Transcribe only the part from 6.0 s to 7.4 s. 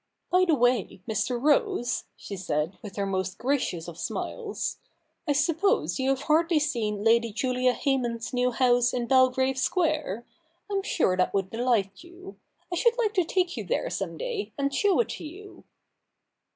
have hardly seen Lady